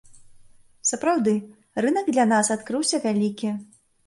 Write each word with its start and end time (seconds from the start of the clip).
Сапраўды, 0.91 1.33
рынак 1.87 2.09
для 2.17 2.25
нас 2.33 2.51
адкрыўся 2.57 2.97
вялікі. 3.05 3.55